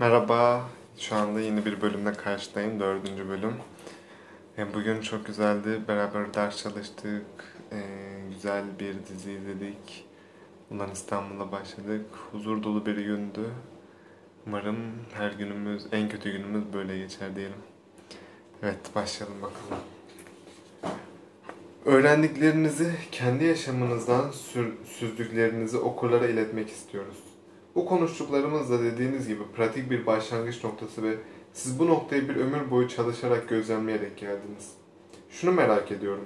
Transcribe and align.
Merhaba, 0.00 0.68
şu 0.98 1.16
anda 1.16 1.40
yeni 1.40 1.64
bir 1.66 1.80
bölümle 1.80 2.12
karşıdayım, 2.12 2.80
dördüncü 2.80 3.28
bölüm. 3.28 3.54
E, 4.58 4.74
Bugün 4.74 5.00
çok 5.00 5.26
güzeldi, 5.26 5.80
beraber 5.88 6.34
ders 6.34 6.62
çalıştık, 6.62 7.24
e, 7.72 7.80
güzel 8.28 8.64
bir 8.80 8.94
dizi 9.08 9.32
izledik. 9.32 10.06
Bundan 10.70 10.90
İstanbul'a 10.90 11.52
başladık, 11.52 12.06
huzur 12.32 12.62
dolu 12.62 12.86
bir 12.86 12.96
gündü. 12.96 13.50
Umarım 14.46 14.76
her 15.14 15.32
günümüz, 15.32 15.86
en 15.92 16.08
kötü 16.08 16.32
günümüz 16.32 16.72
böyle 16.72 16.98
geçer 16.98 17.36
diyelim. 17.36 17.62
Evet, 18.62 18.94
başlayalım 18.94 19.42
bakalım. 19.42 19.82
Öğrendiklerinizi 21.84 22.92
kendi 23.12 23.44
yaşamınızdan 23.44 24.30
süzdüklerinizi 24.84 25.76
okurlara 25.76 26.26
iletmek 26.26 26.68
istiyoruz. 26.68 27.27
Bu 27.78 27.86
konuştuklarımızla 27.86 28.82
dediğiniz 28.82 29.28
gibi 29.28 29.42
pratik 29.56 29.90
bir 29.90 30.06
başlangıç 30.06 30.64
noktası 30.64 31.02
ve 31.02 31.14
siz 31.52 31.78
bu 31.78 31.86
noktayı 31.86 32.28
bir 32.28 32.36
ömür 32.36 32.70
boyu 32.70 32.88
çalışarak 32.88 33.48
gözlemleyerek 33.48 34.16
geldiniz. 34.16 34.72
Şunu 35.30 35.52
merak 35.52 35.92
ediyorum. 35.92 36.24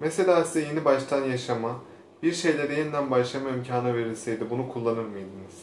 Mesela 0.00 0.44
size 0.44 0.68
yeni 0.68 0.84
baştan 0.84 1.24
yaşama, 1.24 1.80
bir 2.22 2.32
şeylere 2.32 2.74
yeniden 2.74 3.10
başlama 3.10 3.50
imkanı 3.50 3.94
verilseydi 3.96 4.50
bunu 4.50 4.68
kullanır 4.68 5.04
mıydınız? 5.04 5.54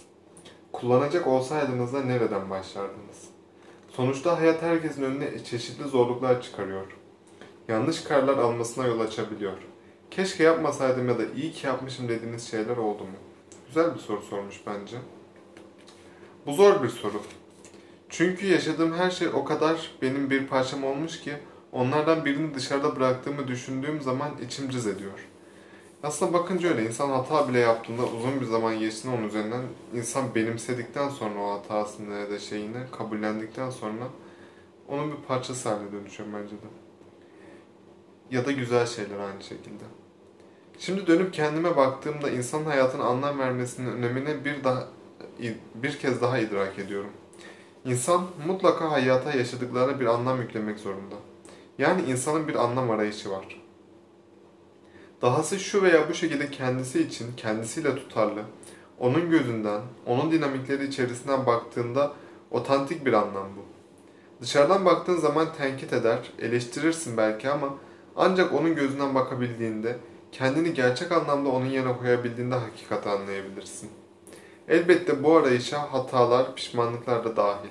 Kullanacak 0.72 1.28
olsaydınız 1.28 1.94
da 1.94 2.02
nereden 2.02 2.50
başlardınız? 2.50 3.30
Sonuçta 3.90 4.40
hayat 4.40 4.62
herkesin 4.62 5.04
önüne 5.04 5.44
çeşitli 5.44 5.88
zorluklar 5.88 6.42
çıkarıyor. 6.42 6.86
Yanlış 7.68 8.04
kararlar 8.04 8.38
almasına 8.38 8.88
yol 8.88 9.00
açabiliyor. 9.00 9.58
Keşke 10.12 10.44
yapmasaydım 10.44 11.10
ya 11.10 11.20
da 11.20 11.24
iyi 11.36 11.52
ki 11.52 11.68
yapmışım 11.68 12.10
dediğiniz 12.10 12.52
şeyler 12.52 12.78
oldu 12.78 13.04
mu? 13.04 13.18
Güzel 13.68 13.96
bir 13.96 14.00
soru 14.00 14.22
sormuş 14.22 14.62
bence. 14.68 14.98
Bu 16.46 16.54
zor 16.54 16.84
bir 16.84 16.90
soru. 16.90 17.22
Çünkü 18.10 18.48
yaşadığım 18.48 18.94
her 18.94 19.12
şey 19.12 19.28
o 19.28 19.44
kadar 19.44 19.92
benim 20.02 20.30
bir 20.30 20.48
parçam 20.48 20.84
olmuş 20.84 21.22
ki 21.22 21.34
onlardan 21.72 22.26
birini 22.26 22.54
dışarıda 22.56 22.96
bıraktığımı 22.96 23.48
düşündüğüm 23.48 24.02
zaman 24.02 24.32
içim 24.46 24.70
cız 24.70 24.88
ediyor. 24.88 25.28
Aslında 26.04 26.34
bakınca 26.34 26.70
öyle 26.70 26.86
insan 26.86 27.10
hata 27.10 27.50
bile 27.50 27.60
yaptığında 27.60 28.04
uzun 28.04 28.42
bir 28.42 28.46
zaman 28.46 28.80
geçtiğinde 28.80 29.18
onun 29.18 29.28
üzerinden 29.28 29.62
insan 29.94 30.36
benimsedikten 30.36 31.10
sonra 31.10 31.40
o 31.40 31.52
hatasını 31.52 32.16
ya 32.16 32.30
da 32.30 32.40
şeyini 32.40 32.78
kabullendikten 32.98 33.70
sonra 33.70 34.08
onun 34.88 35.12
bir 35.12 35.18
parçası 35.28 35.70
haline 35.70 35.92
dönüşüyor 35.92 36.30
bence 36.34 36.56
de. 36.56 36.68
Ya 38.32 38.46
da 38.46 38.52
güzel 38.52 38.86
şeyler 38.86 39.20
aynı 39.20 39.44
şekilde. 39.44 39.84
Şimdi 40.80 41.08
dönüp 41.08 41.34
kendime 41.34 41.76
baktığımda 41.76 42.30
insan 42.30 42.64
hayatına 42.64 43.04
anlam 43.04 43.40
vermesinin 43.40 43.92
önemini 43.92 44.46
bir 44.46 44.64
daha 44.64 44.88
bir 45.76 46.00
kez 46.00 46.22
daha 46.22 46.40
idrak 46.40 46.80
ediyorum. 46.80 47.12
İnsan 47.86 48.26
mutlaka 48.48 48.92
hayata 48.92 49.34
yaşadıklarına 49.34 50.00
bir 50.00 50.06
anlam 50.06 50.42
yüklemek 50.42 50.80
zorunda. 50.80 51.16
Yani 51.78 52.02
insanın 52.02 52.48
bir 52.48 52.56
anlam 52.56 52.92
arayışı 52.92 53.32
var. 53.32 53.62
Dahası 55.22 55.60
şu 55.60 55.84
veya 55.84 56.10
bu 56.10 56.14
şekilde 56.14 56.52
kendisi 56.52 57.02
için 57.02 57.28
kendisiyle 57.38 57.96
tutarlı, 57.96 58.42
onun 59.00 59.30
gözünden, 59.30 59.82
onun 60.06 60.32
dinamikleri 60.32 60.86
içerisinden 60.86 61.46
baktığında 61.46 62.14
otantik 62.52 63.06
bir 63.06 63.14
anlam 63.14 63.48
bu. 63.58 63.62
Dışarıdan 64.42 64.86
baktığın 64.86 65.18
zaman 65.18 65.48
tenkit 65.58 65.94
eder, 65.94 66.32
eleştirirsin 66.40 67.18
belki 67.18 67.50
ama 67.50 67.74
ancak 68.16 68.54
onun 68.54 68.76
gözünden 68.76 69.16
bakabildiğinde, 69.16 69.98
kendini 70.32 70.74
gerçek 70.74 71.12
anlamda 71.12 71.50
onun 71.50 71.66
yerine 71.66 71.98
koyabildiğinde 71.98 72.56
hakikati 72.56 73.10
anlayabilirsin. 73.10 73.90
Elbette 74.68 75.24
bu 75.24 75.38
arayışa 75.38 75.94
hatalar, 75.94 76.56
pişmanlıklar 76.56 77.24
da 77.24 77.36
dahil. 77.36 77.70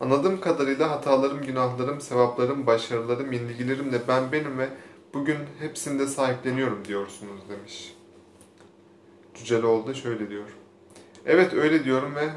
Anladığım 0.00 0.40
kadarıyla 0.40 0.90
hatalarım, 0.90 1.42
günahlarım, 1.42 2.00
sevaplarım, 2.00 2.66
başarılarım, 2.66 3.32
yenilgilerimle 3.32 4.00
ben 4.08 4.32
benim 4.32 4.58
ve 4.58 4.68
bugün 5.14 5.38
hepsinde 5.58 6.06
sahipleniyorum 6.06 6.84
diyorsunuz 6.84 7.40
demiş. 7.48 7.94
Cüceloğlu 9.34 9.86
da 9.86 9.94
şöyle 9.94 10.30
diyor. 10.30 10.48
Evet 11.26 11.54
öyle 11.54 11.84
diyorum 11.84 12.14
ve 12.14 12.30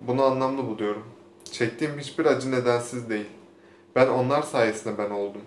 bunu 0.00 0.24
anlamlı 0.24 0.66
buluyorum. 0.66 1.04
Çektiğim 1.52 1.98
hiçbir 1.98 2.26
acı 2.26 2.50
nedensiz 2.50 3.10
değil. 3.10 3.26
Ben 3.94 4.06
onlar 4.08 4.42
sayesinde 4.42 4.98
ben 4.98 5.10
oldum. 5.10 5.42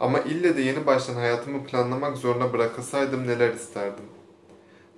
Ama 0.00 0.20
ille 0.20 0.56
de 0.56 0.60
yeni 0.60 0.86
baştan 0.86 1.14
hayatımı 1.14 1.64
planlamak 1.64 2.16
zorunda 2.16 2.52
bırakılsaydım 2.52 3.26
neler 3.26 3.54
isterdim. 3.54 4.04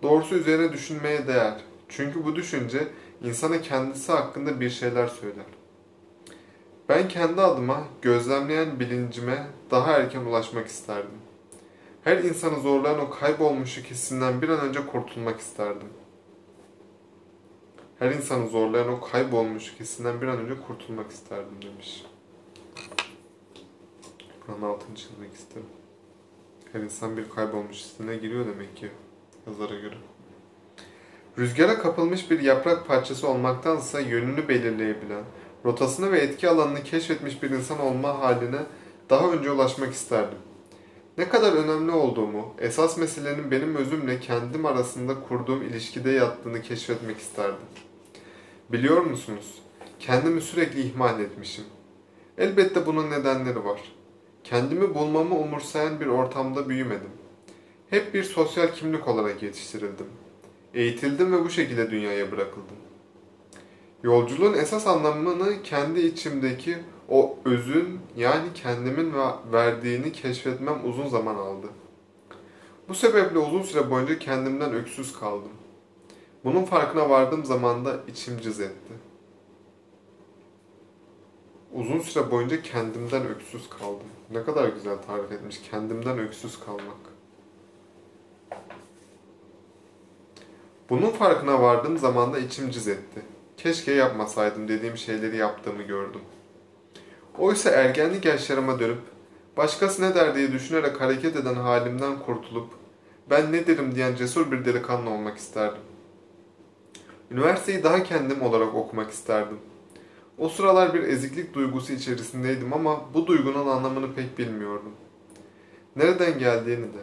Doğrusu 0.02 0.34
üzerine 0.34 0.72
düşünmeye 0.72 1.26
değer. 1.26 1.54
Çünkü 1.88 2.24
bu 2.24 2.36
düşünce 2.36 2.88
insana 3.22 3.60
kendisi 3.60 4.12
hakkında 4.12 4.60
bir 4.60 4.70
şeyler 4.70 5.06
söyler. 5.06 5.46
Ben 6.88 7.08
kendi 7.08 7.40
adıma 7.40 7.84
gözlemleyen 8.02 8.80
bilincime 8.80 9.46
daha 9.70 9.92
erken 9.92 10.20
ulaşmak 10.20 10.66
isterdim. 10.66 11.20
Her 12.04 12.18
insanı 12.18 12.60
zorlayan 12.60 13.00
o 13.00 13.10
kaybolmuşluk 13.10 13.86
hissinden 13.86 14.42
bir 14.42 14.48
an 14.48 14.60
önce 14.60 14.86
kurtulmak 14.86 15.40
isterdim. 15.40 15.88
Her 17.98 18.10
insanı 18.10 18.48
zorlayan 18.48 18.88
o 18.88 19.00
kaybolmuşluk 19.00 19.80
hissinden 19.80 20.20
bir 20.20 20.26
an 20.26 20.38
önce 20.38 20.54
kurtulmak 20.66 21.10
isterdim 21.10 21.62
demiş. 21.62 22.04
Buranın 24.48 24.62
altını 24.62 24.96
çizmek 24.96 25.34
isterim. 25.34 25.66
Her 26.72 26.80
insan 26.80 27.16
bir 27.16 27.28
kaybolmuş 27.28 27.76
hissine 27.76 28.16
giriyor 28.16 28.46
demek 28.46 28.76
ki 28.76 28.90
yazara 29.46 29.74
göre. 29.74 29.96
Rüzgara 31.38 31.78
kapılmış 31.78 32.30
bir 32.30 32.40
yaprak 32.40 32.86
parçası 32.86 33.28
olmaktansa 33.28 34.00
yönünü 34.00 34.48
belirleyebilen, 34.48 35.24
rotasını 35.64 36.12
ve 36.12 36.18
etki 36.18 36.48
alanını 36.48 36.82
keşfetmiş 36.82 37.42
bir 37.42 37.50
insan 37.50 37.80
olma 37.80 38.18
haline 38.18 38.58
daha 39.10 39.32
önce 39.32 39.50
ulaşmak 39.50 39.92
isterdim. 39.92 40.38
Ne 41.18 41.28
kadar 41.28 41.52
önemli 41.52 41.92
olduğumu, 41.92 42.54
esas 42.58 42.98
meselenin 42.98 43.50
benim 43.50 43.76
özümle 43.76 44.20
kendim 44.20 44.66
arasında 44.66 45.20
kurduğum 45.28 45.62
ilişkide 45.62 46.10
yattığını 46.10 46.62
keşfetmek 46.62 47.18
isterdim. 47.18 47.66
Biliyor 48.72 49.02
musunuz? 49.02 49.62
Kendimi 49.98 50.40
sürekli 50.40 50.80
ihmal 50.80 51.20
etmişim. 51.20 51.64
Elbette 52.38 52.86
bunun 52.86 53.10
nedenleri 53.10 53.64
var. 53.64 53.80
Kendimi 54.44 54.94
bulmamı 54.94 55.38
umursayan 55.38 56.00
bir 56.00 56.06
ortamda 56.06 56.68
büyümedim. 56.68 57.10
Hep 57.90 58.14
bir 58.14 58.24
sosyal 58.24 58.68
kimlik 58.68 59.08
olarak 59.08 59.42
yetiştirildim. 59.42 60.06
Eğitildim 60.74 61.32
ve 61.32 61.44
bu 61.44 61.50
şekilde 61.50 61.90
dünyaya 61.90 62.32
bırakıldım. 62.32 62.76
Yolculuğun 64.02 64.54
esas 64.54 64.86
anlamını 64.86 65.62
kendi 65.62 66.00
içimdeki 66.00 66.76
o 67.08 67.38
özün 67.44 68.00
yani 68.16 68.48
kendimin 68.54 69.12
verdiğini 69.52 70.12
keşfetmem 70.12 70.88
uzun 70.88 71.08
zaman 71.08 71.34
aldı. 71.34 71.66
Bu 72.88 72.94
sebeple 72.94 73.38
uzun 73.38 73.62
süre 73.62 73.90
boyunca 73.90 74.18
kendimden 74.18 74.72
öksüz 74.72 75.12
kaldım. 75.12 75.52
Bunun 76.44 76.64
farkına 76.64 77.10
vardığım 77.10 77.44
zaman 77.44 77.84
da 77.84 78.00
içim 78.08 78.40
cız 78.40 78.60
etti. 78.60 78.92
Uzun 81.74 82.00
süre 82.00 82.30
boyunca 82.30 82.62
kendimden 82.62 83.26
öksüz 83.26 83.68
kaldım. 83.68 84.06
Ne 84.32 84.44
kadar 84.44 84.68
güzel 84.68 84.98
tarif 85.06 85.32
etmiş. 85.32 85.60
Kendimden 85.70 86.18
öksüz 86.18 86.60
kalmak. 86.60 87.12
Bunun 90.90 91.10
farkına 91.10 91.62
vardığım 91.62 91.98
zaman 91.98 92.32
da 92.32 92.38
içim 92.38 92.70
cız 92.70 92.88
etti. 92.88 93.22
Keşke 93.56 93.92
yapmasaydım 93.92 94.68
dediğim 94.68 94.96
şeyleri 94.96 95.36
yaptığımı 95.36 95.82
gördüm. 95.82 96.20
Oysa 97.38 97.70
ergenlik 97.70 98.24
yaşlarıma 98.24 98.78
dönüp, 98.78 99.00
başkası 99.56 100.02
ne 100.02 100.14
der 100.14 100.34
diye 100.34 100.52
düşünerek 100.52 101.00
hareket 101.00 101.36
eden 101.36 101.54
halimden 101.54 102.18
kurtulup, 102.18 102.70
ben 103.30 103.52
ne 103.52 103.66
derim 103.66 103.94
diyen 103.94 104.16
cesur 104.16 104.52
bir 104.52 104.64
delikanlı 104.64 105.10
olmak 105.10 105.38
isterdim. 105.38 105.82
Üniversiteyi 107.30 107.82
daha 107.82 108.02
kendim 108.02 108.42
olarak 108.42 108.74
okumak 108.74 109.10
isterdim. 109.10 109.58
O 110.38 110.48
sıralar 110.48 110.94
bir 110.94 111.02
eziklik 111.02 111.54
duygusu 111.54 111.92
içerisindeydim 111.92 112.72
ama 112.72 113.00
bu 113.14 113.26
duygunun 113.26 113.66
anlamını 113.66 114.14
pek 114.14 114.38
bilmiyordum. 114.38 114.92
Nereden 115.96 116.38
geldiğini 116.38 116.86
de. 116.86 117.02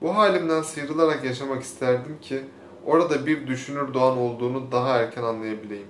Bu 0.00 0.16
halimden 0.16 0.62
sıyrılarak 0.62 1.24
yaşamak 1.24 1.62
isterdim 1.62 2.18
ki 2.20 2.40
orada 2.86 3.26
bir 3.26 3.46
düşünür 3.46 3.94
doğan 3.94 4.18
olduğunu 4.18 4.72
daha 4.72 4.98
erken 4.98 5.22
anlayabileyim. 5.22 5.86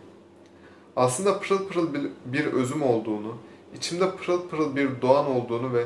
Aslında 0.97 1.41
pırıl 1.41 1.69
pırıl 1.69 1.89
bir 2.25 2.45
özüm 2.45 2.83
olduğunu, 2.83 3.37
içimde 3.77 4.11
pırıl 4.11 4.49
pırıl 4.49 4.77
bir 4.77 4.89
doğan 5.03 5.27
olduğunu 5.27 5.73
ve 5.73 5.85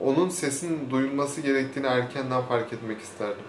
onun 0.00 0.28
sesinin 0.28 0.90
duyulması 0.90 1.40
gerektiğini 1.40 1.86
erkenden 1.86 2.42
fark 2.42 2.72
etmek 2.72 3.00
isterdim. 3.00 3.44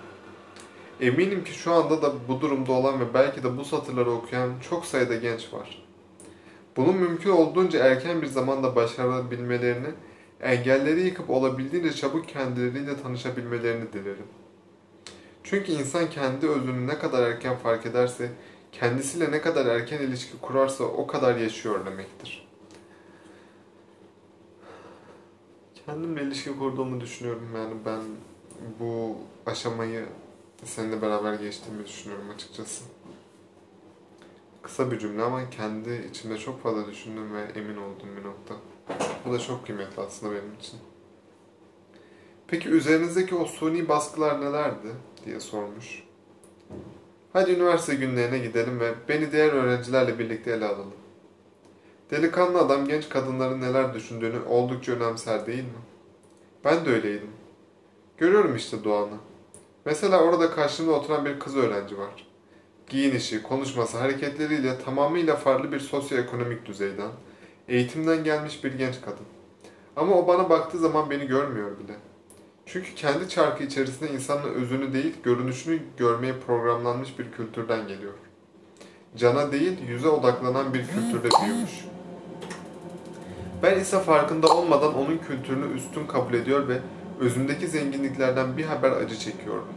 Eminim 1.01 1.43
ki 1.43 1.51
şu 1.51 1.73
anda 1.73 2.01
da 2.01 2.13
bu 2.27 2.41
durumda 2.41 2.71
olan 2.71 2.99
ve 2.99 3.13
belki 3.13 3.43
de 3.43 3.57
bu 3.57 3.65
satırları 3.65 4.11
okuyan 4.11 4.49
çok 4.69 4.85
sayıda 4.85 5.15
genç 5.15 5.53
var. 5.53 5.87
Bunun 6.77 6.95
mümkün 6.95 7.29
olduğunca 7.29 7.85
erken 7.85 8.21
bir 8.21 8.27
zamanda 8.27 8.75
başarabilmelerini, 8.75 9.88
engelleri 10.41 11.01
yıkıp 11.01 11.29
olabildiğince 11.29 11.94
çabuk 11.94 12.27
kendileriyle 12.27 13.01
tanışabilmelerini 13.01 13.94
dilerim. 13.94 14.27
Çünkü 15.44 15.71
insan 15.71 16.09
kendi 16.09 16.47
özünü 16.47 16.88
ne 16.88 17.00
kadar 17.00 17.29
erken 17.29 17.56
fark 17.56 17.85
ederse 17.85 18.31
kendisiyle 18.71 19.31
ne 19.31 19.41
kadar 19.41 19.65
erken 19.65 20.00
ilişki 20.00 20.38
kurarsa 20.38 20.83
o 20.83 21.07
kadar 21.07 21.38
yaşıyor 21.38 21.85
demektir. 21.85 22.47
Kendimle 25.85 26.21
ilişki 26.21 26.57
kurduğumu 26.57 27.01
düşünüyorum 27.01 27.50
yani 27.56 27.74
ben 27.85 28.00
bu 28.79 29.18
aşamayı 29.45 30.06
seninle 30.63 31.01
beraber 31.01 31.33
geçtiğimi 31.33 31.85
düşünüyorum 31.85 32.29
açıkçası. 32.35 32.83
Kısa 34.67 34.91
bir 34.91 34.99
cümle 34.99 35.23
ama 35.23 35.49
kendi 35.49 36.07
içimde 36.09 36.37
çok 36.37 36.63
fazla 36.63 36.87
düşündüm 36.87 37.33
ve 37.33 37.41
emin 37.59 37.77
olduğum 37.77 38.15
bir 38.17 38.23
nokta. 38.23 38.55
Bu 39.25 39.33
da 39.33 39.39
çok 39.39 39.65
kıymetli 39.65 40.01
aslında 40.01 40.33
benim 40.33 40.53
için. 40.59 40.79
Peki 42.47 42.69
üzerinizdeki 42.69 43.35
o 43.35 43.45
suni 43.45 43.89
baskılar 43.89 44.41
nelerdi 44.41 44.87
diye 45.25 45.39
sormuş. 45.39 46.03
Hadi 47.33 47.51
üniversite 47.51 47.95
günlerine 47.95 48.39
gidelim 48.39 48.79
ve 48.79 48.93
beni 49.09 49.31
diğer 49.31 49.53
öğrencilerle 49.53 50.19
birlikte 50.19 50.51
ele 50.51 50.65
alalım. 50.65 50.93
Delikanlı 52.11 52.59
adam 52.59 52.87
genç 52.87 53.09
kadınların 53.09 53.61
neler 53.61 53.93
düşündüğünü 53.93 54.39
oldukça 54.49 54.91
önemser 54.91 55.45
değil 55.45 55.63
mi? 55.63 55.81
Ben 56.63 56.85
de 56.85 56.89
öyleydim. 56.89 57.31
Görüyorum 58.17 58.55
işte 58.55 58.83
Doğan'ı. 58.83 59.17
Mesela 59.85 60.23
orada 60.23 60.51
karşımda 60.51 60.91
oturan 60.91 61.25
bir 61.25 61.39
kız 61.39 61.57
öğrenci 61.57 61.97
var. 61.97 62.26
Giyinişi, 62.89 63.44
konuşması, 63.44 63.98
hareketleriyle 63.98 64.80
tamamıyla 64.80 65.36
farklı 65.36 65.72
bir 65.72 65.80
sosyoekonomik 65.80 66.66
düzeyden, 66.66 67.12
eğitimden 67.68 68.24
gelmiş 68.24 68.63
bir 68.63 68.74
genç 68.74 69.01
kadın. 69.01 69.25
Ama 69.95 70.16
o 70.16 70.28
bana 70.28 70.50
baktığı 70.50 70.78
zaman 70.78 71.10
beni 71.10 71.28
görmüyor 71.28 71.80
bile. 71.80 71.95
Çünkü 72.66 72.95
kendi 72.95 73.30
çarkı 73.30 73.63
içerisinde 73.63 74.12
insanın 74.12 74.54
özünü 74.54 74.94
değil, 74.94 75.13
görünüşünü 75.24 75.80
görmeye 75.98 76.34
programlanmış 76.48 77.19
bir 77.19 77.31
kültürden 77.31 77.88
geliyor. 77.88 78.13
Cana 79.18 79.51
değil, 79.51 79.89
yüze 79.89 80.07
odaklanan 80.07 80.74
bir 80.74 80.88
kültürde 80.88 81.30
büyümüş. 81.42 81.72
Ben 83.63 83.80
ise 83.80 84.00
farkında 84.00 84.48
olmadan 84.48 84.95
onun 84.95 85.18
kültürünü 85.18 85.74
üstün 85.74 86.07
kabul 86.07 86.34
ediyor 86.34 86.68
ve 86.68 86.80
özümdeki 87.19 87.68
zenginliklerden 87.68 88.57
bir 88.57 88.66
haber 88.66 88.92
acı 88.92 89.19
çekiyordum. 89.19 89.74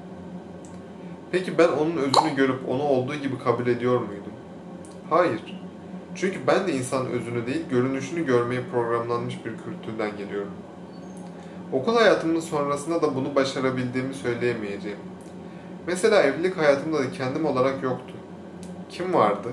Peki 1.33 1.59
ben 1.59 1.69
onun 1.69 1.97
özünü 1.97 2.37
görüp 2.37 2.69
onu 2.69 2.83
olduğu 2.83 3.15
gibi 3.15 3.39
kabul 3.39 3.67
ediyor 3.67 4.01
muydum? 4.01 4.33
Hayır. 5.11 5.41
Çünkü 6.15 6.47
ben 6.47 6.67
de 6.69 6.73
insanın 6.73 7.11
özünü 7.11 7.47
değil, 7.47 7.65
görünüşünü 7.71 8.27
görmeye 8.27 8.63
programlanmış 8.73 9.35
bir 9.45 9.53
kültürden 9.65 10.17
geliyorum. 10.17 10.53
Okul 11.73 11.97
hayatımın 11.97 12.41
sonrasında 12.41 13.03
da 13.03 13.15
bunu 13.15 13.35
başarabildiğimi 13.35 14.15
söyleyemeyeceğim. 14.15 14.99
Mesela 15.87 16.23
evlilik 16.23 16.57
hayatımda 16.57 16.99
da 16.99 17.13
kendim 17.13 17.47
olarak 17.47 17.83
yoktu. 17.83 18.15
Kim 18.89 19.15
vardı? 19.15 19.49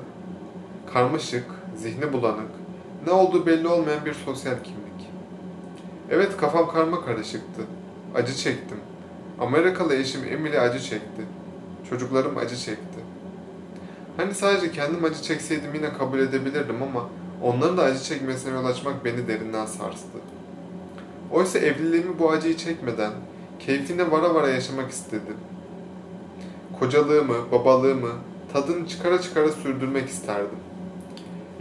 Karmaşık, 0.93 1.45
zihni 1.75 2.13
bulanık, 2.13 2.51
ne 3.05 3.11
olduğu 3.11 3.45
belli 3.45 3.67
olmayan 3.67 4.05
bir 4.05 4.13
sosyal 4.13 4.55
kimlik. 4.63 5.09
Evet 6.09 6.37
kafam 6.37 6.67
karma 6.67 7.05
karışıktı. 7.05 7.61
Acı 8.15 8.35
çektim. 8.35 8.77
Amerikalı 9.39 9.95
eşim 9.95 10.21
Emily 10.23 10.59
acı 10.59 10.79
çekti. 10.79 11.25
Çocuklarım 11.89 12.37
acı 12.37 12.57
çekti. 12.57 12.99
Hani 14.17 14.33
sadece 14.33 14.71
kendim 14.71 15.03
acı 15.03 15.21
çekseydim 15.21 15.75
yine 15.75 15.93
kabul 15.93 16.19
edebilirdim 16.19 16.83
ama 16.83 17.09
onların 17.43 17.77
da 17.77 17.83
acı 17.83 18.03
çekmesine 18.03 18.53
yol 18.53 18.65
açmak 18.65 19.05
beni 19.05 19.27
derinden 19.27 19.65
sarstı. 19.65 20.17
Oysa 21.31 21.59
evliliğimi 21.59 22.19
bu 22.19 22.31
acıyı 22.31 22.57
çekmeden, 22.57 23.11
keyfine 23.59 24.11
vara 24.11 24.35
vara 24.35 24.49
yaşamak 24.49 24.91
istedim. 24.91 25.37
Kocalığımı, 26.79 27.51
babalığımı 27.51 28.11
tadını 28.53 28.87
çıkara 28.87 29.21
çıkara 29.21 29.49
sürdürmek 29.49 30.09
isterdim. 30.09 30.59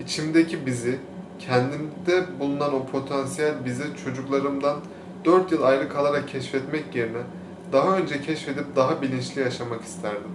İçimdeki 0.04 0.66
bizi, 0.66 0.98
kendimde 1.38 2.24
bulunan 2.40 2.74
o 2.74 2.86
potansiyel 2.86 3.54
bizi 3.64 3.84
çocuklarımdan 4.04 4.76
dört 5.24 5.52
yıl 5.52 5.62
ayrı 5.62 5.88
kalarak 5.88 6.28
keşfetmek 6.28 6.96
yerine 6.96 7.22
daha 7.72 7.96
önce 7.96 8.22
keşfedip 8.22 8.76
daha 8.76 9.02
bilinçli 9.02 9.40
yaşamak 9.40 9.82
isterdim. 9.82 10.30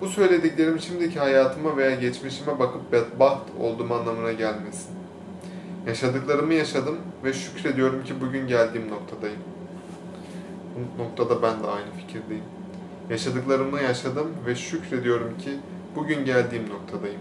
Bu 0.00 0.08
söylediklerim 0.08 0.80
şimdiki 0.80 1.18
hayatıma 1.18 1.76
veya 1.76 1.94
geçmişime 1.94 2.58
bakıp 2.58 2.92
bedbaht 2.92 3.40
olduğum 3.60 3.94
anlamına 3.94 4.32
gelmesin. 4.32 4.90
Yaşadıklarımı 5.86 6.54
yaşadım 6.54 6.98
ve 7.24 7.32
şükrediyorum 7.32 8.04
ki 8.04 8.14
bugün 8.20 8.46
geldiğim 8.46 8.90
noktadayım. 8.90 9.40
Bu 10.98 11.02
noktada 11.02 11.42
ben 11.42 11.62
de 11.62 11.66
aynı 11.66 11.92
fikirdeyim. 11.96 12.44
Yaşadıklarımı 13.10 13.82
yaşadım 13.82 14.26
ve 14.46 14.54
şükrediyorum 14.54 15.38
ki 15.38 15.50
bugün 15.96 16.24
geldiğim 16.24 16.70
noktadayım. 16.70 17.20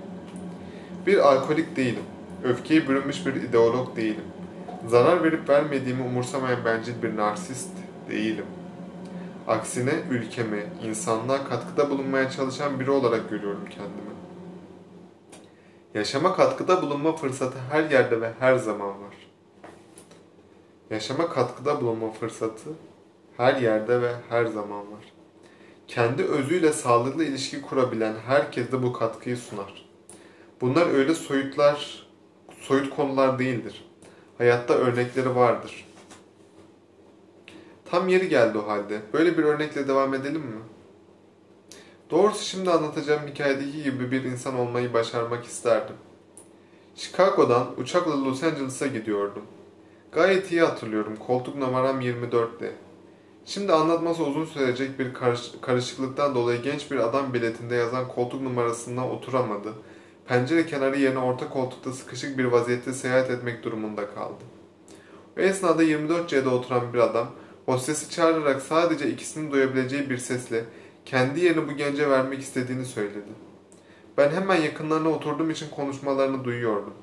Bir 1.08 1.18
alkolik 1.18 1.76
değilim. 1.76 2.04
Öfkeye 2.44 2.88
bürünmüş 2.88 3.26
bir 3.26 3.36
ideolog 3.36 3.96
değilim. 3.96 4.26
Zarar 4.88 5.24
verip 5.24 5.50
vermediğimi 5.50 6.04
umursamayan 6.04 6.66
bencil 6.66 7.04
bir 7.04 7.18
narsist 7.18 7.70
değilim. 8.10 8.46
Aksine 9.48 9.94
ülkeme, 10.10 10.66
insanlığa 10.84 11.44
katkıda 11.44 11.90
bulunmaya 11.90 12.30
çalışan 12.30 12.80
biri 12.80 12.92
olarak 12.92 13.30
görüyorum 13.30 13.66
kendimi. 13.70 14.14
Yaşama 15.94 16.36
katkıda 16.36 16.82
bulunma 16.82 17.16
fırsatı 17.16 17.58
her 17.72 17.90
yerde 17.92 18.22
ve 18.22 18.32
her 18.40 18.56
zaman 18.56 18.90
var. 18.90 19.16
Yaşama 20.90 21.30
katkıda 21.30 21.82
bulunma 21.82 22.12
fırsatı 22.12 22.70
her 23.38 23.56
yerde 23.56 24.02
ve 24.02 24.12
her 24.30 24.46
zaman 24.46 24.92
var. 24.92 25.14
Kendi 25.88 26.24
özüyle 26.24 26.74
sağlıklı 26.74 27.24
ilişki 27.24 27.62
kurabilen 27.62 28.14
herkes 28.26 28.72
de 28.72 28.84
bu 28.84 28.94
katkıyı 28.94 29.38
sunar. 29.38 29.86
Bunlar 30.62 30.88
öyle 30.88 31.16
soyutlar, 31.16 32.08
soyut 32.60 32.96
konular 32.96 33.40
değildir. 33.40 33.86
Hayatta 34.38 34.74
örnekleri 34.74 35.36
vardır. 35.36 35.86
Tam 37.94 38.08
yeri 38.08 38.30
geldi 38.30 38.58
o 38.58 38.68
halde. 38.68 39.02
Böyle 39.14 39.38
bir 39.38 39.44
örnekle 39.44 39.88
devam 39.88 40.14
edelim 40.14 40.42
mi? 40.42 40.62
Doğrusu 42.10 42.46
şimdi 42.46 42.72
anlatacağım 42.72 43.28
hikayedeki 43.28 43.84
gibi 43.84 44.12
bir 44.12 44.24
insan 44.24 44.60
olmayı 44.60 44.94
başarmak 44.94 45.46
isterdim. 45.46 45.96
Chicago'dan 46.96 47.68
uçakla 47.78 48.26
Los 48.26 48.44
Angeles'a 48.44 48.88
gidiyordum. 48.88 49.44
Gayet 50.12 50.52
iyi 50.52 50.62
hatırlıyorum. 50.62 51.16
Koltuk 51.16 51.56
numaram 51.56 52.02
24'te. 52.02 52.72
Şimdi 53.46 53.74
anlatması 53.74 54.24
uzun 54.24 54.46
sürecek 54.46 55.00
bir 55.00 55.14
karış 55.14 55.52
karışıklıktan 55.62 56.36
dolayı 56.36 56.62
genç 56.62 56.92
bir 56.92 56.98
adam 56.98 57.34
biletinde 57.34 57.76
yazan 57.76 58.08
koltuk 58.08 58.42
numarasına 58.42 59.10
oturamadı. 59.10 59.74
Pencere 60.28 60.66
kenarı 60.66 61.00
yerine 61.00 61.20
orta 61.20 61.50
koltukta 61.50 61.94
sıkışık 61.94 62.38
bir 62.38 62.46
vaziyette 62.46 62.94
seyahat 62.94 63.30
etmek 63.30 63.64
durumunda 63.64 64.14
kaldı. 64.16 64.44
O 65.38 65.42
esnada 65.42 65.84
24C'de 65.84 66.50
oturan 66.50 66.94
bir 66.94 67.00
adam, 67.00 67.28
hostesi 67.66 68.10
çağırarak 68.10 68.62
sadece 68.62 69.10
ikisinin 69.10 69.52
duyabileceği 69.52 70.10
bir 70.10 70.18
sesle 70.18 70.66
kendi 71.06 71.40
yerini 71.40 71.70
bu 71.70 71.72
gence 71.72 72.10
vermek 72.10 72.42
istediğini 72.42 72.86
söyledi. 72.86 73.30
Ben 74.18 74.30
hemen 74.30 74.62
yakınlarına 74.62 75.10
oturduğum 75.10 75.50
için 75.50 75.70
konuşmalarını 75.70 76.44
duyuyordum. 76.44 76.94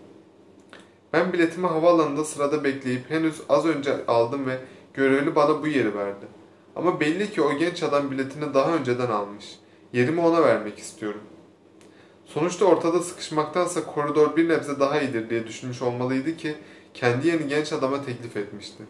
Ben 1.13 1.33
biletimi 1.33 1.67
havaalanında 1.67 2.25
sırada 2.25 2.65
bekleyip 2.65 3.11
henüz 3.11 3.41
az 3.49 3.67
önce 3.67 4.07
aldım 4.07 4.47
ve 4.47 4.59
görevli 4.95 5.35
bana 5.35 5.63
bu 5.63 5.67
yeri 5.67 5.95
verdi. 5.95 6.27
Ama 6.77 7.01
belli 7.01 7.31
ki 7.31 7.43
o 7.43 7.59
genç 7.59 7.83
adam 7.83 8.11
biletini 8.11 8.55
daha 8.55 8.75
önceden 8.75 9.11
almış. 9.11 9.45
Yerimi 9.93 10.21
ona 10.21 10.43
vermek 10.43 10.79
istiyorum. 10.79 11.21
Sonuçta 12.27 12.65
ortada 12.65 13.01
sıkışmaktansa 13.01 13.87
koridor 13.87 14.37
bir 14.37 14.49
nebze 14.49 14.81
daha 14.81 15.01
iyidir 15.01 15.31
diye 15.31 15.47
düşünmüş 15.47 15.83
olmalıydı 15.83 16.37
ki 16.37 16.55
kendi 16.95 17.29
yerini 17.29 17.49
genç 17.49 17.73
adama 17.73 18.05
teklif 18.05 18.37
etmişti. 18.37 18.83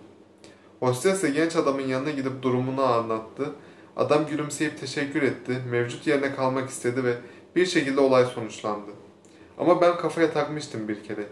Hostes 0.81 1.23
genç 1.35 1.57
adamın 1.57 1.83
yanına 1.83 2.11
gidip 2.11 2.43
durumunu 2.43 2.83
anlattı. 2.83 3.53
Adam 3.97 4.27
gülümseyip 4.27 4.81
teşekkür 4.81 5.23
etti, 5.23 5.63
mevcut 5.71 6.07
yerine 6.07 6.35
kalmak 6.35 6.71
istedi 6.71 7.05
ve 7.05 7.15
bir 7.57 7.67
şekilde 7.67 8.01
olay 8.01 8.25
sonuçlandı. 8.25 8.91
Ama 9.59 9.81
ben 9.81 9.97
kafaya 9.97 10.33
takmıştım 10.33 10.89
bir 10.89 11.05
kere. 11.05 11.27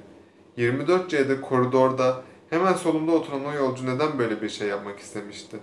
24C'de 0.58 1.40
koridorda 1.40 2.22
hemen 2.50 2.72
solumda 2.72 3.12
oturan 3.12 3.44
o 3.44 3.52
yolcu 3.52 3.86
neden 3.86 4.18
böyle 4.18 4.42
bir 4.42 4.48
şey 4.48 4.68
yapmak 4.68 4.98
istemişti? 4.98 5.56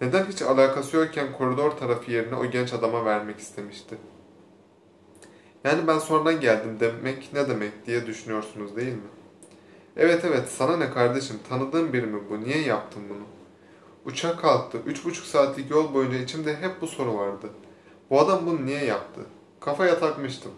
Neden 0.00 0.24
hiç 0.26 0.42
alakası 0.42 0.96
yokken 0.96 1.32
koridor 1.32 1.70
tarafı 1.70 2.10
yerine 2.10 2.34
o 2.36 2.46
genç 2.46 2.72
adama 2.72 3.04
vermek 3.04 3.38
istemişti? 3.38 3.96
Yani 5.64 5.86
ben 5.86 5.98
sonradan 5.98 6.40
geldim 6.40 6.76
demek 6.80 7.30
ne 7.32 7.48
demek 7.48 7.86
diye 7.86 8.06
düşünüyorsunuz 8.06 8.76
değil 8.76 8.92
mi? 8.92 9.23
Evet 9.96 10.24
evet 10.24 10.48
sana 10.48 10.76
ne 10.76 10.90
kardeşim 10.90 11.36
tanıdığın 11.48 11.92
biri 11.92 12.06
mi 12.06 12.20
bu 12.30 12.40
niye 12.40 12.60
yaptın 12.60 13.02
bunu? 13.08 13.22
Uçak 14.04 14.40
kalktı. 14.40 14.78
Üç 14.86 15.04
buçuk 15.04 15.26
saatlik 15.26 15.70
yol 15.70 15.94
boyunca 15.94 16.18
içimde 16.18 16.56
hep 16.56 16.80
bu 16.80 16.86
soru 16.86 17.18
vardı. 17.18 17.46
Bu 18.10 18.20
adam 18.20 18.46
bunu 18.46 18.66
niye 18.66 18.84
yaptı? 18.84 19.20
Kafaya 19.60 19.98
takmıştım. 19.98 20.52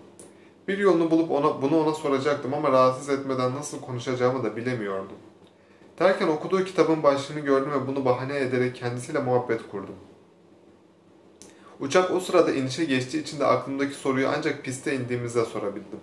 Bir 0.68 0.78
yolunu 0.78 1.10
bulup 1.10 1.30
ona, 1.30 1.62
bunu 1.62 1.80
ona 1.80 1.94
soracaktım 1.94 2.54
ama 2.54 2.72
rahatsız 2.72 3.08
etmeden 3.08 3.54
nasıl 3.54 3.80
konuşacağımı 3.80 4.44
da 4.44 4.56
bilemiyordum. 4.56 5.16
Derken 5.98 6.28
okuduğu 6.28 6.64
kitabın 6.64 7.02
başlığını 7.02 7.40
gördüm 7.40 7.72
ve 7.72 7.86
bunu 7.86 8.04
bahane 8.04 8.38
ederek 8.38 8.76
kendisiyle 8.76 9.18
muhabbet 9.18 9.68
kurdum. 9.70 9.94
Uçak 11.80 12.10
o 12.10 12.20
sırada 12.20 12.52
inişe 12.52 12.84
geçtiği 12.84 13.22
için 13.22 13.40
de 13.40 13.46
aklımdaki 13.46 13.94
soruyu 13.94 14.28
ancak 14.36 14.64
piste 14.64 14.94
indiğimizde 14.94 15.44
sorabildim. 15.44 16.00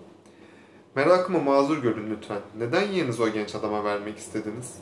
Merakımı 0.95 1.41
mazur 1.41 1.77
görün 1.77 2.09
lütfen. 2.09 2.41
Neden 2.57 2.87
yeğenizi 2.87 3.23
o 3.23 3.29
genç 3.29 3.55
adama 3.55 3.83
vermek 3.83 4.17
istediniz? 4.17 4.73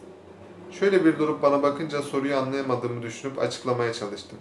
Şöyle 0.72 1.06
bir 1.06 1.20
durup 1.20 1.42
bana 1.42 1.64
bakınca 1.64 2.02
soruyu 2.02 2.38
anlayamadığımı 2.38 3.02
düşünüp 3.02 3.40
açıklamaya 3.40 3.94
çalıştım. 3.94 4.38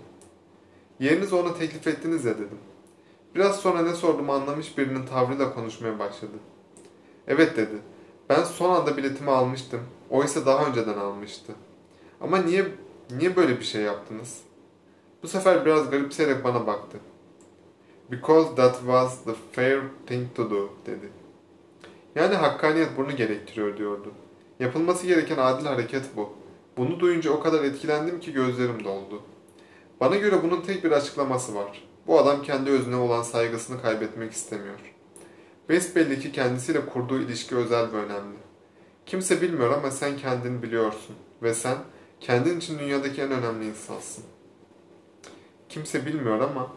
Yeğeniz 1.00 1.32
ona 1.32 1.54
teklif 1.54 1.86
ettiniz 1.86 2.24
ya 2.24 2.34
dedim. 2.34 2.58
Biraz 3.34 3.60
sonra 3.60 3.82
ne 3.82 3.94
sorduğumu 3.94 4.32
anlamış 4.32 4.78
birinin 4.78 5.06
tavrıyla 5.06 5.54
konuşmaya 5.54 5.98
başladı. 5.98 6.36
Evet 7.28 7.56
dedi. 7.56 7.78
Ben 8.28 8.44
son 8.44 8.74
anda 8.74 8.96
biletimi 8.96 9.30
almıştım. 9.30 9.80
O 10.10 10.24
ise 10.24 10.46
daha 10.46 10.66
önceden 10.66 10.98
almıştı. 10.98 11.52
Ama 12.20 12.38
niye 12.38 12.66
niye 13.10 13.36
böyle 13.36 13.58
bir 13.58 13.64
şey 13.64 13.82
yaptınız? 13.82 14.40
Bu 15.22 15.28
sefer 15.28 15.64
biraz 15.64 15.90
garipseyerek 15.90 16.44
bana 16.44 16.66
baktı. 16.66 16.98
Because 18.10 18.54
that 18.54 18.74
was 18.74 19.24
the 19.24 19.34
fair 19.52 19.80
thing 20.06 20.34
to 20.34 20.50
do 20.50 20.70
dedi. 20.86 21.19
Yani 22.14 22.34
hakkaniyet 22.34 22.96
bunu 22.96 23.16
gerektiriyor 23.16 23.76
diyordu. 23.76 24.12
Yapılması 24.60 25.06
gereken 25.06 25.38
adil 25.38 25.66
hareket 25.66 26.16
bu. 26.16 26.32
Bunu 26.76 27.00
duyunca 27.00 27.30
o 27.30 27.40
kadar 27.40 27.64
etkilendim 27.64 28.20
ki 28.20 28.32
gözlerim 28.32 28.84
doldu. 28.84 29.22
Bana 30.00 30.16
göre 30.16 30.42
bunun 30.42 30.60
tek 30.60 30.84
bir 30.84 30.92
açıklaması 30.92 31.54
var. 31.54 31.88
Bu 32.06 32.18
adam 32.18 32.42
kendi 32.42 32.70
özüne 32.70 32.96
olan 32.96 33.22
saygısını 33.22 33.82
kaybetmek 33.82 34.32
istemiyor. 34.32 34.78
Besbelli 35.68 36.20
ki 36.20 36.32
kendisiyle 36.32 36.86
kurduğu 36.86 37.20
ilişki 37.20 37.56
özel 37.56 37.92
ve 37.92 37.96
önemli. 37.96 38.36
Kimse 39.06 39.42
bilmiyor 39.42 39.70
ama 39.72 39.90
sen 39.90 40.16
kendini 40.16 40.62
biliyorsun. 40.62 41.16
Ve 41.42 41.54
sen 41.54 41.76
kendin 42.20 42.58
için 42.58 42.78
dünyadaki 42.78 43.22
en 43.22 43.30
önemli 43.30 43.68
insansın. 43.68 44.24
Kimse 45.68 46.06
bilmiyor 46.06 46.40
ama 46.40 46.72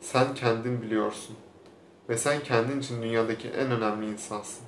sen 0.00 0.34
kendin 0.34 0.82
biliyorsun. 0.82 1.36
Ve 2.08 2.18
sen 2.18 2.40
kendin 2.40 2.80
için 2.80 3.02
dünyadaki 3.02 3.48
en 3.48 3.70
önemli 3.70 4.06
insansın. 4.10 4.67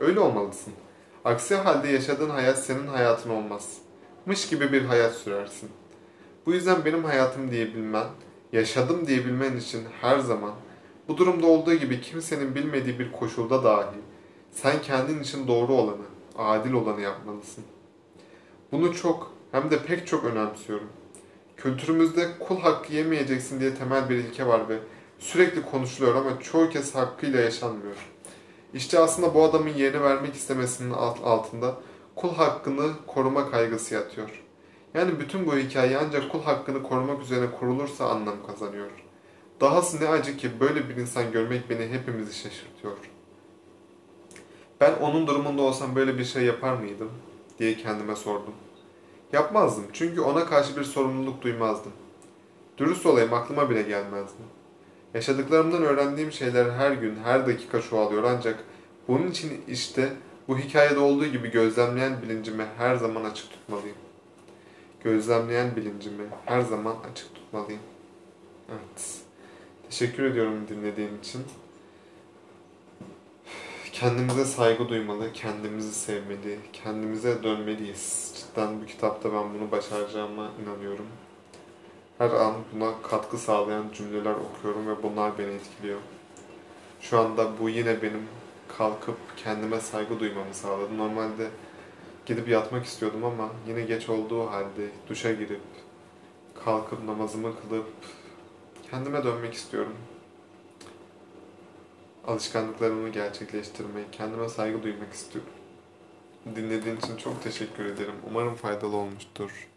Öyle 0.00 0.20
olmalısın. 0.20 0.72
Aksi 1.24 1.54
halde 1.54 1.88
yaşadığın 1.88 2.30
hayat 2.30 2.64
senin 2.64 2.86
hayatın 2.86 3.30
olmaz. 3.30 3.78
Mış 4.26 4.48
gibi 4.48 4.72
bir 4.72 4.84
hayat 4.84 5.14
sürersin. 5.14 5.70
Bu 6.46 6.52
yüzden 6.52 6.84
benim 6.84 7.04
hayatım 7.04 7.50
diyebilmen, 7.50 8.06
yaşadım 8.52 9.06
diyebilmen 9.06 9.56
için 9.56 9.80
her 10.00 10.18
zaman 10.18 10.52
bu 11.08 11.16
durumda 11.16 11.46
olduğu 11.46 11.74
gibi 11.74 12.00
kimsenin 12.00 12.54
bilmediği 12.54 12.98
bir 12.98 13.12
koşulda 13.12 13.64
dahi 13.64 13.96
sen 14.50 14.82
kendin 14.82 15.20
için 15.20 15.48
doğru 15.48 15.72
olanı, 15.72 16.06
adil 16.38 16.72
olanı 16.72 17.00
yapmalısın. 17.00 17.64
Bunu 18.72 18.94
çok 18.94 19.32
hem 19.52 19.70
de 19.70 19.82
pek 19.82 20.06
çok 20.06 20.24
önemsiyorum. 20.24 20.88
Kültürümüzde 21.56 22.28
kul 22.38 22.60
hakkı 22.60 22.92
yemeyeceksin 22.92 23.60
diye 23.60 23.74
temel 23.74 24.10
bir 24.10 24.16
ilke 24.16 24.46
var 24.46 24.68
ve 24.68 24.78
sürekli 25.18 25.62
konuşuluyor 25.62 26.14
ama 26.14 26.40
çoğu 26.40 26.68
kez 26.68 26.94
hakkıyla 26.94 27.40
yaşanmıyor. 27.40 27.96
İşte 28.74 28.98
aslında 28.98 29.34
bu 29.34 29.44
adamın 29.44 29.68
yerini 29.68 30.02
vermek 30.02 30.34
istemesinin 30.34 30.90
alt- 30.92 31.24
altında 31.24 31.74
kul 32.16 32.34
hakkını 32.34 32.90
koruma 33.06 33.50
kaygısı 33.50 33.94
yatıyor. 33.94 34.42
Yani 34.94 35.20
bütün 35.20 35.46
bu 35.46 35.56
hikaye 35.56 35.98
ancak 35.98 36.32
kul 36.32 36.42
hakkını 36.42 36.82
korumak 36.82 37.22
üzerine 37.22 37.50
kurulursa 37.60 38.08
anlam 38.08 38.46
kazanıyor. 38.46 38.90
Dahası 39.60 40.04
ne 40.04 40.08
acı 40.08 40.36
ki 40.36 40.60
böyle 40.60 40.88
bir 40.88 40.96
insan 40.96 41.32
görmek 41.32 41.70
beni 41.70 41.88
hepimizi 41.88 42.34
şaşırtıyor. 42.38 42.96
Ben 44.80 44.94
onun 45.00 45.26
durumunda 45.26 45.62
olsam 45.62 45.96
böyle 45.96 46.18
bir 46.18 46.24
şey 46.24 46.44
yapar 46.44 46.74
mıydım 46.74 47.10
diye 47.58 47.76
kendime 47.76 48.16
sordum. 48.16 48.54
Yapmazdım 49.32 49.84
çünkü 49.92 50.20
ona 50.20 50.46
karşı 50.46 50.76
bir 50.76 50.84
sorumluluk 50.84 51.42
duymazdım. 51.42 51.92
Dürüst 52.78 53.06
olayım 53.06 53.34
aklıma 53.34 53.70
bile 53.70 53.82
gelmezdi. 53.82 54.42
Yaşadıklarımdan 55.14 55.82
öğrendiğim 55.82 56.32
şeyler 56.32 56.70
her 56.70 56.92
gün, 56.92 57.16
her 57.24 57.46
dakika 57.46 57.82
çoğalıyor 57.82 58.24
ancak 58.24 58.64
bunun 59.08 59.30
için 59.30 59.64
işte 59.68 60.12
bu 60.48 60.58
hikayede 60.58 60.98
olduğu 60.98 61.26
gibi 61.26 61.50
gözlemleyen 61.50 62.22
bilincimi 62.22 62.66
her 62.78 62.96
zaman 62.96 63.24
açık 63.24 63.50
tutmalıyım. 63.50 63.96
Gözlemleyen 65.04 65.76
bilincimi 65.76 66.24
her 66.44 66.60
zaman 66.60 66.96
açık 67.12 67.34
tutmalıyım. 67.34 67.80
Evet. 68.68 69.20
Teşekkür 69.90 70.22
ediyorum 70.24 70.68
dinlediğin 70.68 71.18
için. 71.18 71.42
Kendimize 73.92 74.44
saygı 74.44 74.88
duymalı, 74.88 75.32
kendimizi 75.32 75.94
sevmeli, 75.94 76.58
kendimize 76.72 77.42
dönmeliyiz. 77.42 78.34
Cidden 78.36 78.82
bu 78.82 78.86
kitapta 78.86 79.32
ben 79.32 79.54
bunu 79.54 79.70
başaracağıma 79.70 80.50
inanıyorum. 80.62 81.06
Her 82.20 82.30
an 82.30 82.54
buna 82.72 83.02
katkı 83.02 83.38
sağlayan 83.38 83.84
cümleler 83.94 84.34
okuyorum 84.34 84.88
ve 84.88 85.02
bunlar 85.02 85.38
beni 85.38 85.50
etkiliyor. 85.50 86.00
Şu 87.00 87.18
anda 87.18 87.58
bu 87.58 87.68
yine 87.68 88.02
benim 88.02 88.28
kalkıp 88.68 89.16
kendime 89.36 89.80
saygı 89.80 90.20
duymamı 90.20 90.54
sağladı. 90.54 90.98
Normalde 90.98 91.48
gidip 92.26 92.48
yatmak 92.48 92.84
istiyordum 92.84 93.24
ama 93.24 93.48
yine 93.68 93.82
geç 93.82 94.08
olduğu 94.08 94.50
halde 94.50 94.88
duşa 95.08 95.32
girip 95.32 95.60
kalkıp 96.64 97.04
namazımı 97.04 97.52
kılıp 97.60 97.86
kendime 98.90 99.24
dönmek 99.24 99.54
istiyorum. 99.54 99.96
Alışkanlıklarımı 102.26 103.08
gerçekleştirmek, 103.08 104.12
kendime 104.12 104.48
saygı 104.48 104.82
duymak 104.82 105.12
istiyorum. 105.12 105.50
Dinlediğin 106.56 106.96
için 106.96 107.16
çok 107.16 107.42
teşekkür 107.42 107.84
ederim. 107.84 108.14
Umarım 108.30 108.54
faydalı 108.54 108.96
olmuştur. 108.96 109.68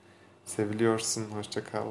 Seviliyorsun. 0.45 1.31
Hoşça 1.31 1.63
kal. 1.63 1.87